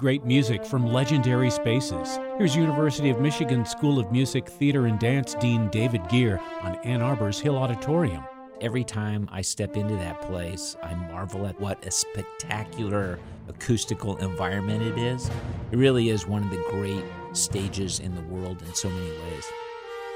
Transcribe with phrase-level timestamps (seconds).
[0.00, 2.18] Great music from legendary spaces.
[2.38, 7.02] Here's University of Michigan School of Music, Theater, and Dance Dean David Gier on Ann
[7.02, 8.24] Arbor's Hill Auditorium.
[8.62, 14.80] Every time I step into that place, I marvel at what a spectacular acoustical environment
[14.80, 15.30] it is.
[15.70, 17.04] It really is one of the great
[17.34, 19.44] stages in the world in so many ways.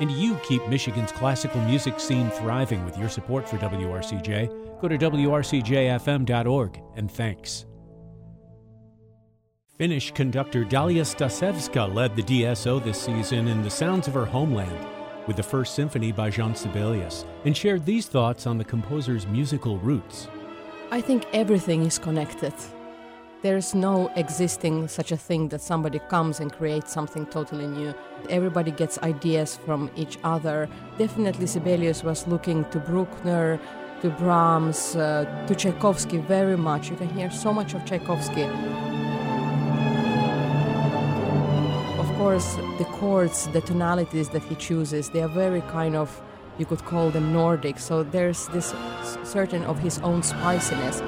[0.00, 4.80] And you keep Michigan's classical music scene thriving with your support for WRCJ.
[4.80, 7.66] Go to WRCJFM.org and thanks.
[9.76, 14.86] Finnish conductor Dalia Stasevska led the DSO this season in The Sounds of Her Homeland
[15.26, 19.78] with the First Symphony by Jean Sibelius and shared these thoughts on the composer's musical
[19.78, 20.28] roots.
[20.92, 22.54] I think everything is connected.
[23.42, 27.92] There's no existing such a thing that somebody comes and creates something totally new.
[28.30, 30.68] Everybody gets ideas from each other.
[30.98, 33.58] Definitely Sibelius was looking to Bruckner,
[34.02, 36.90] to Brahms, uh, to Tchaikovsky very much.
[36.90, 38.48] You can hear so much of Tchaikovsky
[42.34, 46.20] course, the chords, the tonalities that he chooses, they are very kind of,
[46.58, 47.78] you could call them Nordic.
[47.78, 48.74] So there's this
[49.22, 50.98] certain of his own spiciness.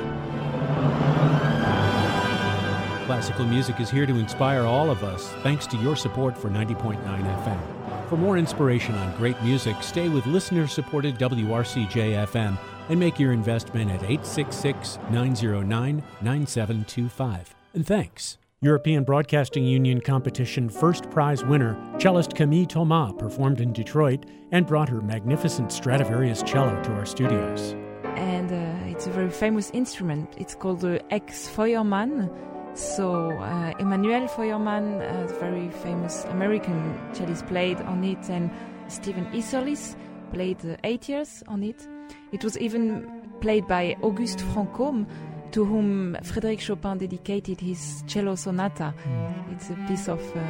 [3.06, 7.02] Classical music is here to inspire all of us, thanks to your support for 90.9
[7.02, 8.08] FM.
[8.08, 12.56] For more inspiration on great music, stay with listener supported WRCJ FM
[12.88, 17.54] and make your investment at 866 909 9725.
[17.74, 18.38] And thanks.
[18.62, 24.88] European Broadcasting Union competition first prize winner, cellist Camille Thomas, performed in Detroit and brought
[24.88, 27.76] her magnificent Stradivarius cello to our studios.
[28.16, 30.32] And uh, it's a very famous instrument.
[30.38, 32.30] It's called the Ex Feuermann.
[32.72, 38.50] So, uh, Emanuel Feuermann, a very famous American cellist, played on it, and
[38.88, 39.96] Stephen Isserlis
[40.32, 41.86] played uh, eight years on it.
[42.32, 43.06] It was even
[43.42, 45.06] played by Auguste Franchomme
[45.52, 48.94] to whom Frédéric Chopin dedicated his cello sonata.
[49.04, 49.52] Mm.
[49.52, 50.40] It's a piece of uh,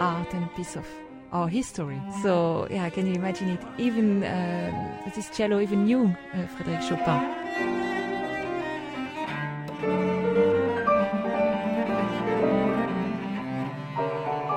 [0.00, 0.86] art and a piece of
[1.32, 2.00] our history.
[2.22, 3.60] So, yeah, can you imagine it?
[3.78, 6.04] Even uh, this cello even knew
[6.34, 7.20] uh, Frédéric Chopin.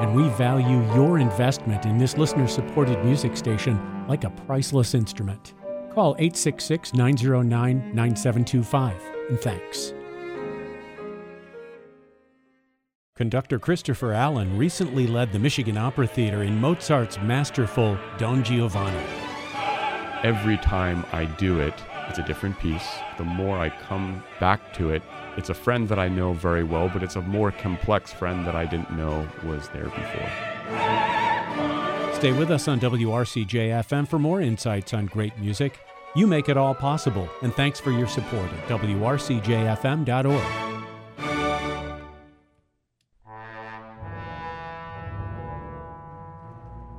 [0.01, 5.53] And we value your investment in this listener supported music station like a priceless instrument.
[5.93, 9.93] Call 866 909 9725 and thanks.
[13.15, 19.05] Conductor Christopher Allen recently led the Michigan Opera Theater in Mozart's masterful Don Giovanni.
[20.21, 21.73] Every time I do it,
[22.09, 22.85] it's a different piece.
[23.17, 25.01] The more I come back to it,
[25.37, 28.55] it's a friend that I know very well, but it's a more complex friend that
[28.55, 30.29] I didn't know was there before.
[32.15, 35.79] Stay with us on WRCJ FM for more insights on great music
[36.15, 40.65] you make it all possible, and thanks for your support at WRCJFM.org.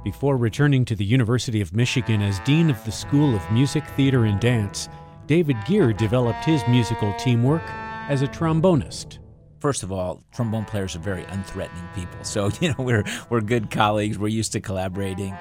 [0.05, 4.27] Before returning to the University of Michigan as Dean of the School of Music, Theater,
[4.27, 4.89] and Dance,
[5.27, 7.65] David Gier developed his musical teamwork
[8.09, 9.19] as a trombonist.
[9.59, 12.23] First of all, trombone players are very unthreatening people.
[12.23, 14.17] So, you know, we're, we're good colleagues.
[14.17, 15.37] We're used to collaborating.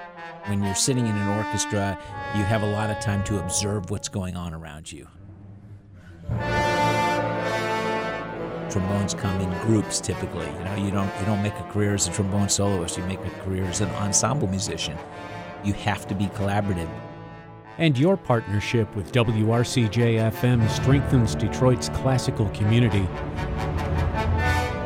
[0.46, 1.98] When you're sitting in an orchestra,
[2.36, 5.08] you have a lot of time to observe what's going on around you.
[8.70, 10.46] Trombones come in groups typically.
[10.46, 12.98] You know, you don't you don't make a career as a trombone soloist.
[12.98, 14.98] You make a career as an ensemble musician.
[15.64, 16.90] You have to be collaborative.
[17.78, 23.06] And your partnership with WRCJ FM strengthens Detroit's classical community.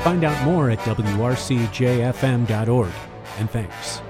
[0.03, 2.91] Find out more at WRCJFM.org.
[3.37, 4.01] And thanks.